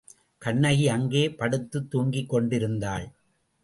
[0.37, 3.11] கண்ணகி அங்கே படுத்துத் தூங்கிக் கொண்டிருந்தாள்.